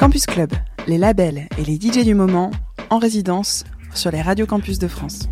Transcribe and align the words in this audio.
Campus 0.00 0.24
Club, 0.24 0.50
les 0.86 0.96
labels 0.96 1.46
et 1.58 1.62
les 1.62 1.74
DJ 1.74 2.06
du 2.06 2.14
moment 2.14 2.50
en 2.88 2.96
résidence 2.96 3.64
sur 3.94 4.10
les 4.10 4.22
radios 4.22 4.46
campus 4.46 4.78
de 4.78 4.88
France. 4.88 5.28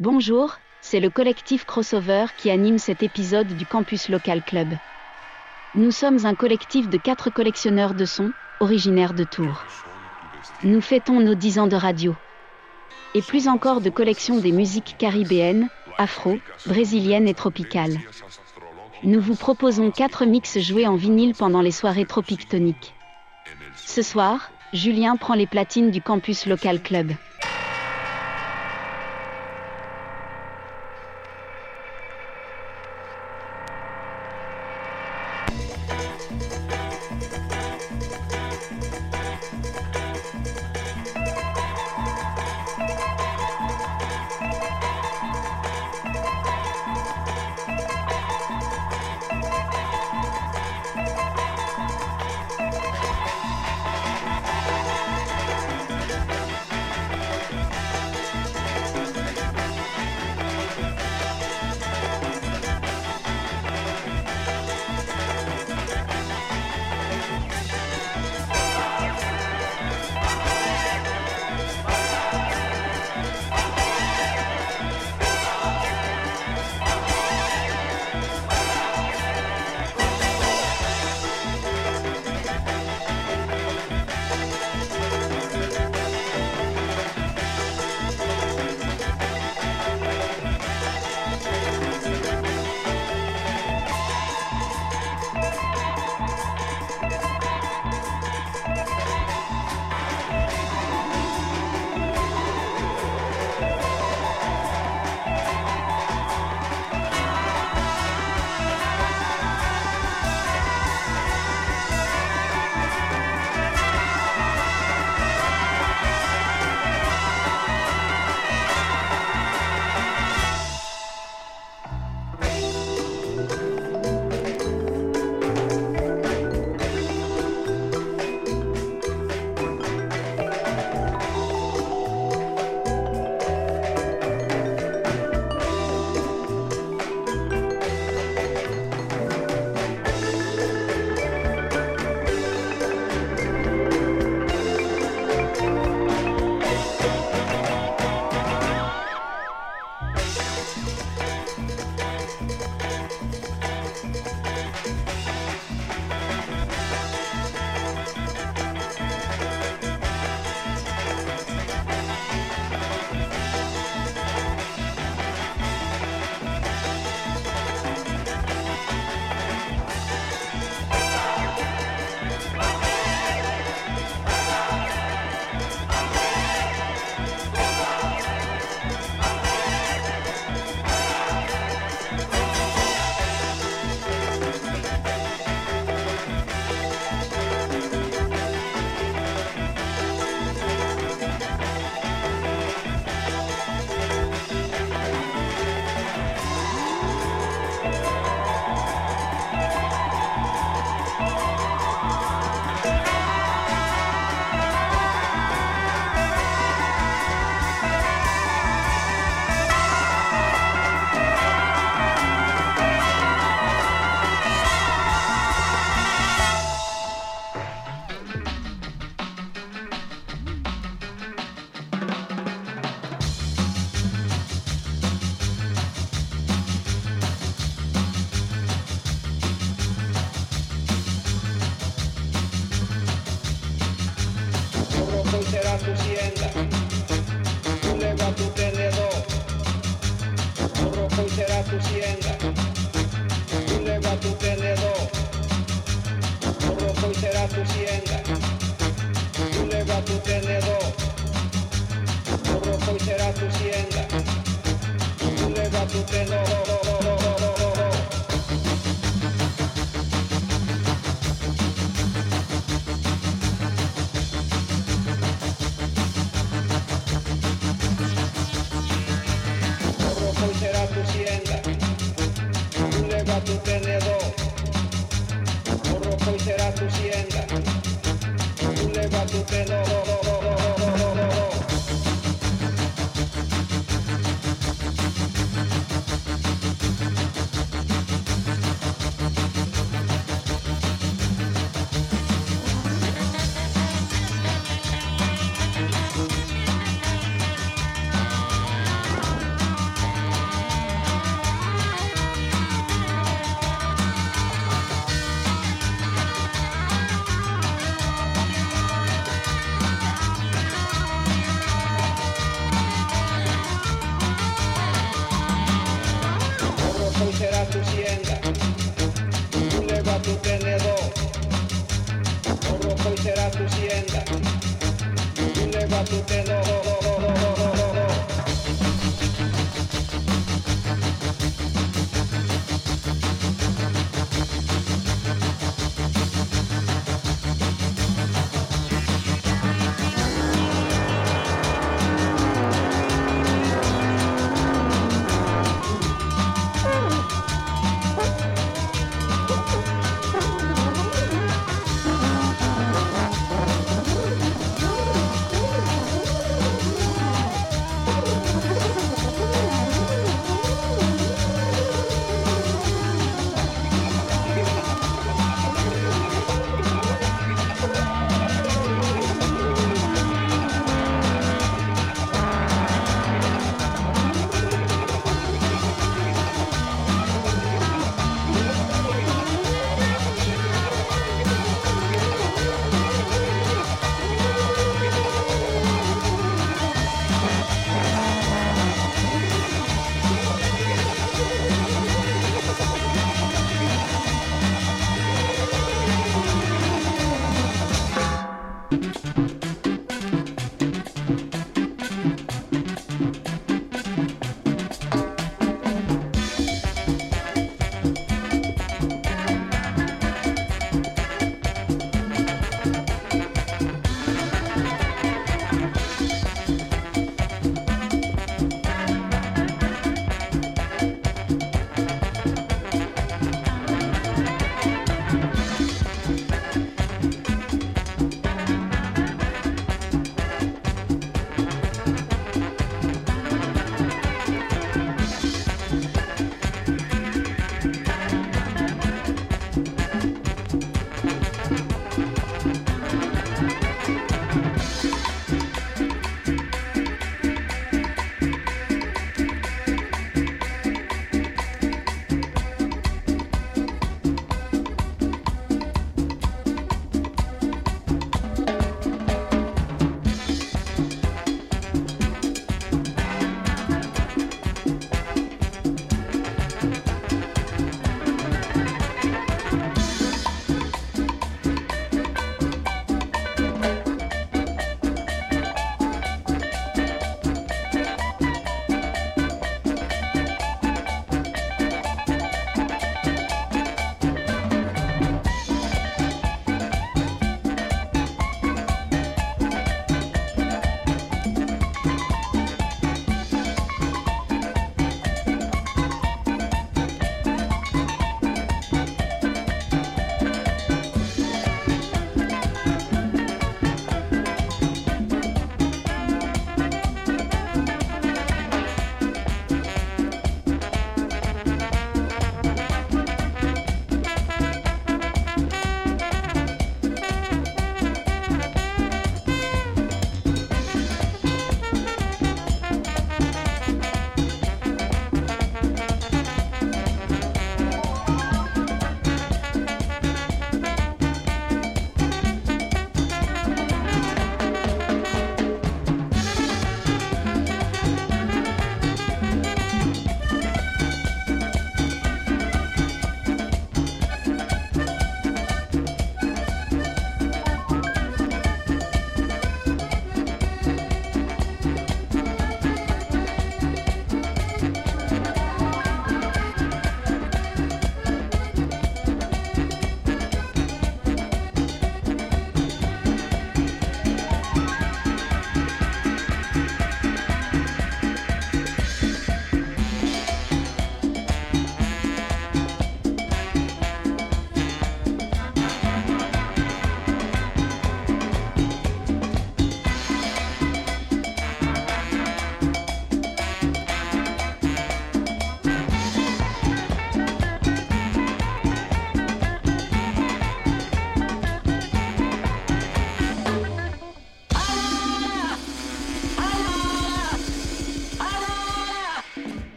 Bonjour, 0.00 0.56
c'est 0.80 0.98
le 0.98 1.08
collectif 1.08 1.64
Crossover 1.64 2.26
qui 2.36 2.50
anime 2.50 2.78
cet 2.78 3.04
épisode 3.04 3.46
du 3.46 3.64
Campus 3.64 4.08
Local 4.08 4.42
Club. 4.42 4.70
Nous 5.76 5.92
sommes 5.92 6.26
un 6.26 6.34
collectif 6.34 6.90
de 6.90 6.98
quatre 6.98 7.30
collectionneurs 7.30 7.94
de 7.94 8.06
sons, 8.06 8.32
originaires 8.58 9.14
de 9.14 9.22
Tours. 9.22 9.62
Nous 10.64 10.80
fêtons 10.80 11.20
nos 11.20 11.36
10 11.36 11.60
ans 11.60 11.68
de 11.68 11.76
radio. 11.76 12.16
Et 13.14 13.22
plus 13.22 13.48
encore 13.48 13.80
de 13.80 13.90
collections 13.90 14.38
des 14.38 14.52
musiques 14.52 14.96
caribéennes, 14.98 15.68
afro, 15.98 16.38
brésiliennes 16.66 17.28
et 17.28 17.34
tropicales. 17.34 17.98
Nous 19.02 19.20
vous 19.20 19.34
proposons 19.34 19.90
quatre 19.90 20.24
mix 20.24 20.58
joués 20.58 20.86
en 20.86 20.96
vinyle 20.96 21.34
pendant 21.34 21.60
les 21.60 21.72
soirées 21.72 22.06
tropiques 22.06 22.48
toniques. 22.48 22.94
Ce 23.74 24.00
soir, 24.00 24.50
Julien 24.72 25.16
prend 25.16 25.34
les 25.34 25.46
platines 25.46 25.90
du 25.90 26.00
Campus 26.00 26.46
Local 26.46 26.80
Club. 26.80 27.12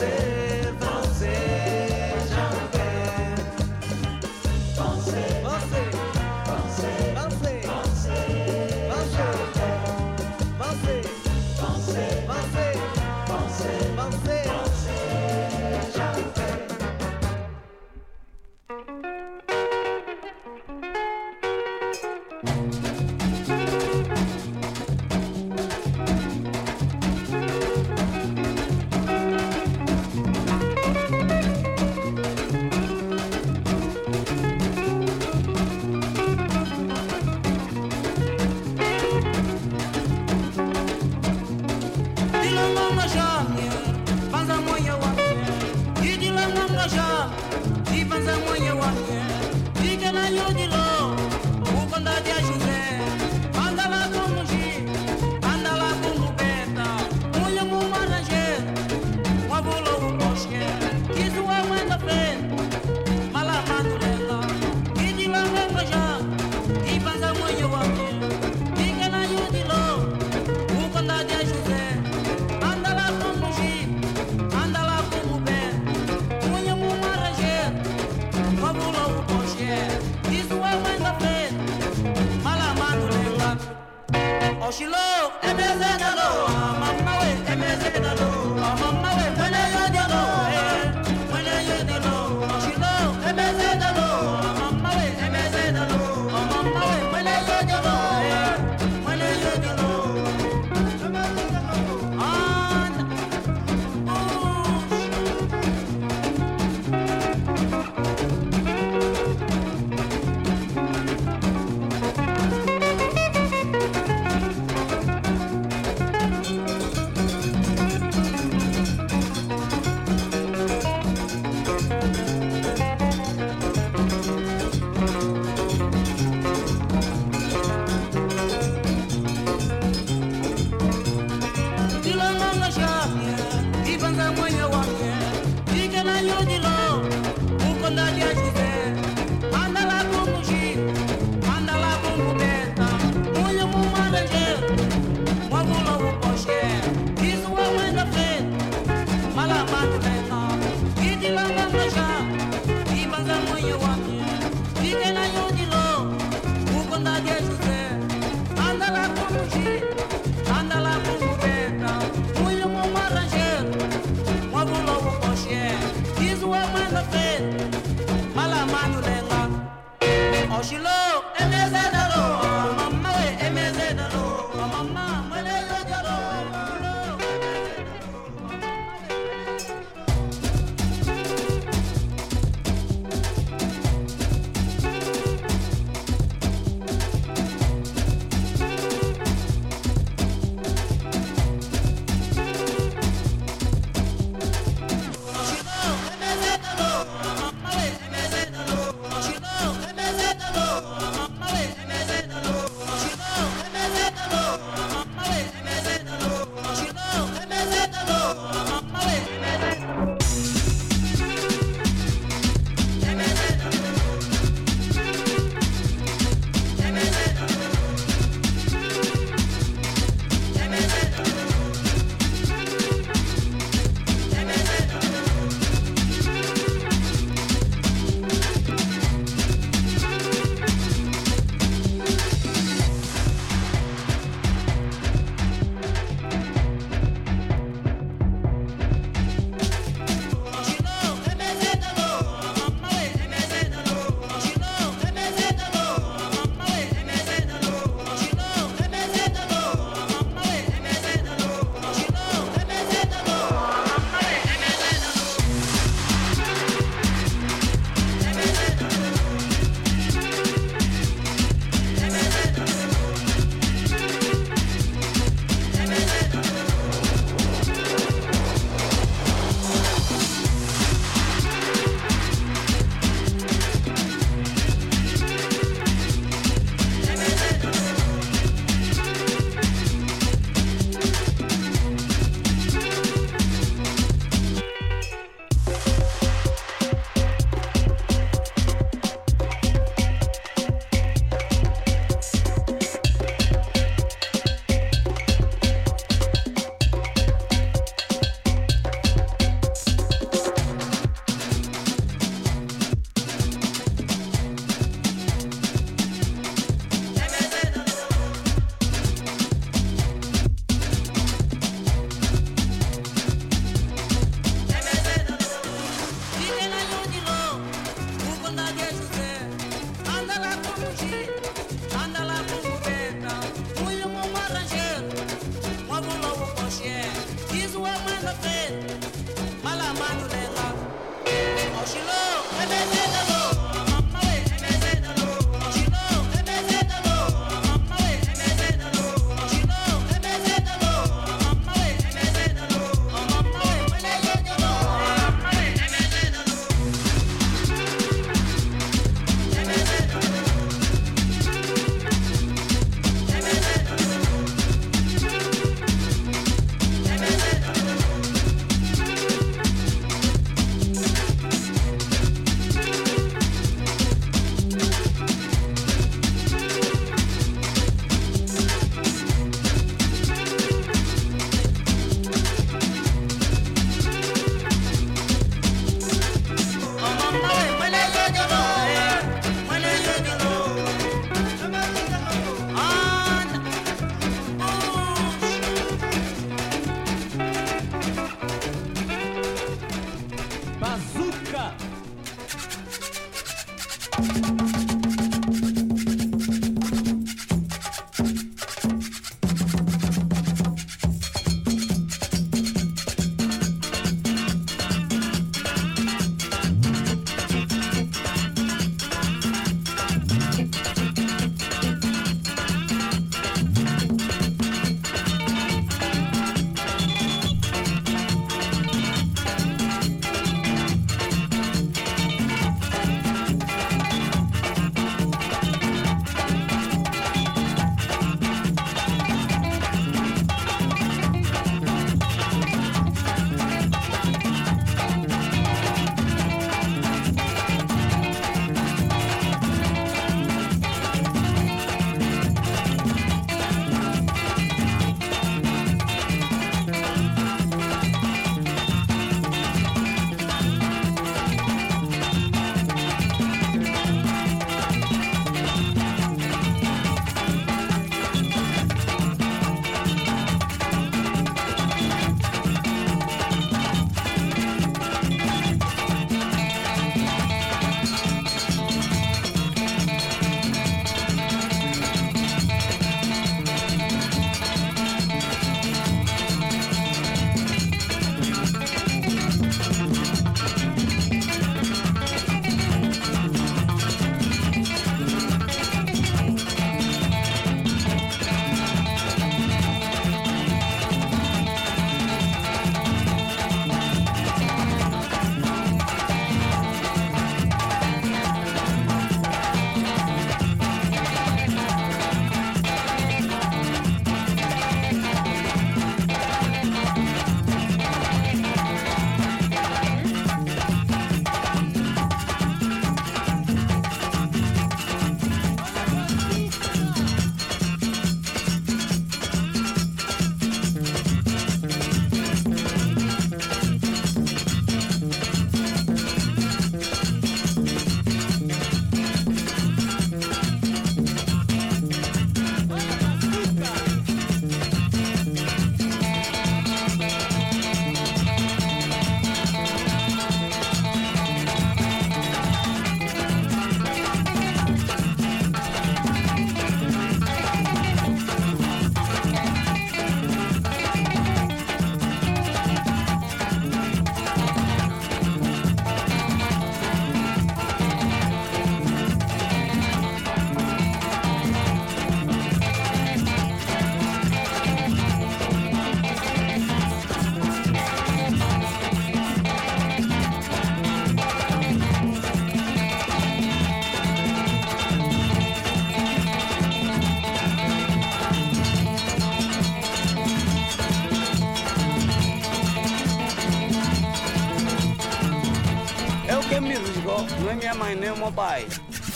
say 0.00 0.29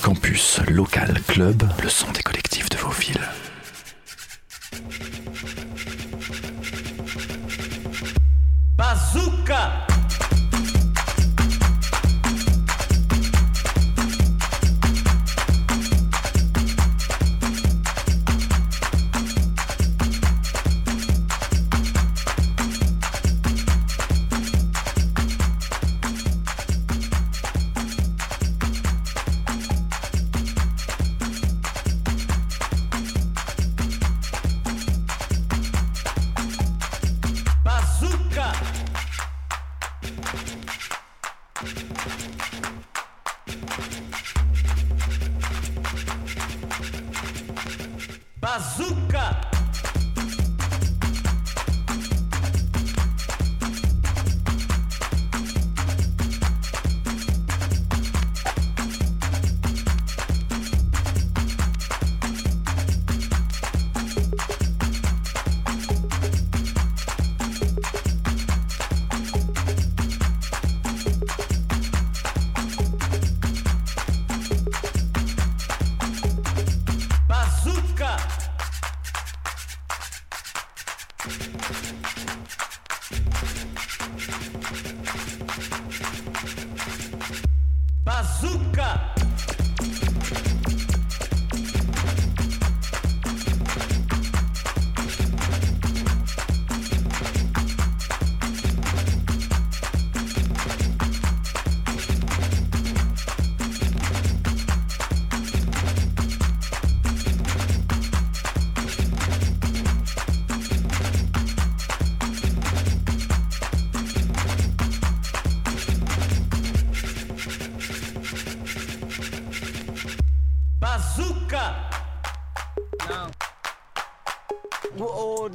Campus 0.03 0.61
Local 0.69 1.21
Club, 1.27 1.63
le 1.83 1.89
son 1.89 2.11
Bazuca! 48.41 49.54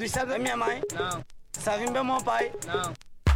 Dos 0.09 0.15
sábios 0.15 0.33
da 0.33 0.39
minha 0.39 0.57
mãe? 0.57 0.81
Não. 0.91 1.23
Sabem 1.53 1.93
bem 1.93 2.03
meu 2.03 2.17
pai? 2.23 2.51
Não. 2.65 2.93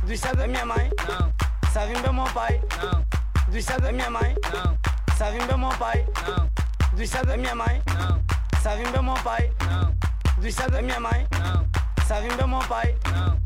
Dos 0.07 0.19
sábios 0.19 0.39
da 0.39 0.47
minha 0.47 0.65
mãe? 0.65 0.89
Não. 1.07 1.71
Sabem 1.71 2.01
bem 2.01 2.11
meu 2.11 2.26
pai? 2.34 2.59
Não. 2.82 3.53
Dos 3.53 3.63
sábios 3.63 3.84
da 3.84 3.91
minha 3.91 4.09
mãe? 4.09 4.36
Não. 4.51 5.15
Sabem 5.15 5.45
bem 5.45 5.55
meu 5.55 5.69
pai? 5.78 6.07
Não. 6.26 6.49
Dos 6.97 7.09
sábios 7.11 7.28
da 7.28 7.38
minha 7.38 7.53
mãe? 7.53 7.84
Não. 7.93 8.24
Sabem 8.63 8.91
bem 8.91 9.03
meu 9.03 9.13
pai? 9.24 9.51
Não. 9.69 9.95
Dos 10.41 10.55
sábios 10.55 10.71
da 10.74 10.82
minha 10.82 10.99
mãe? 10.99 11.28
Não. 11.39 11.69
Sabem 12.07 12.36
bem 12.36 12.47
meu 12.47 12.59
pai? 12.67 12.95
Não. 13.13 13.43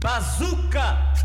Bazooka! 0.00 1.17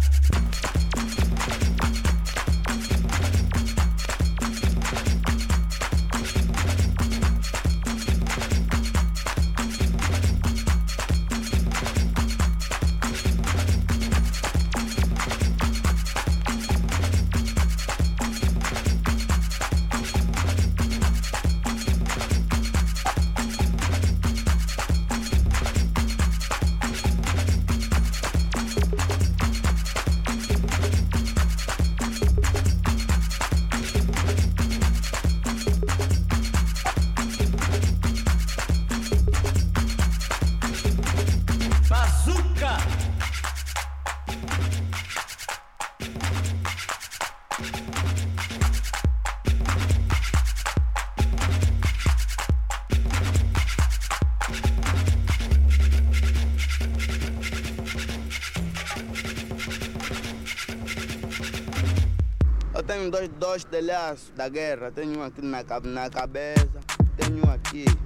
dois 63.44 63.66
telhaços 63.66 64.32
da 64.38 64.48
guerra. 64.48 64.90
Tenho 64.90 65.22
aqui 65.22 65.42
na, 65.42 65.62
na 65.84 66.10
cabeça, 66.10 66.80
tenho 67.18 67.44
aqui. 67.52 68.03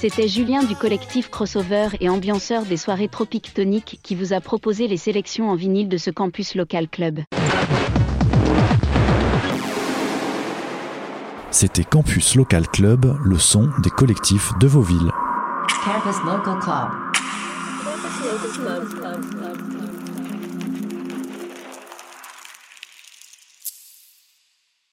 C'était 0.00 0.28
Julien 0.28 0.62
du 0.62 0.76
collectif 0.76 1.28
Crossover 1.28 1.88
et 2.00 2.08
ambianceur 2.08 2.64
des 2.64 2.76
soirées 2.76 3.08
Tropique 3.08 3.52
Tonique 3.52 3.98
qui 4.04 4.14
vous 4.14 4.32
a 4.32 4.40
proposé 4.40 4.86
les 4.86 4.96
sélections 4.96 5.50
en 5.50 5.56
vinyle 5.56 5.88
de 5.88 5.96
ce 5.96 6.12
campus 6.12 6.54
local 6.54 6.88
club. 6.88 7.18
C'était 11.50 11.82
Campus 11.82 12.36
Local 12.36 12.68
Club, 12.68 13.18
le 13.24 13.38
son 13.38 13.70
des 13.82 13.90
collectifs 13.90 14.52
de 14.60 14.68
vos 14.68 14.82
villes. 14.82 15.10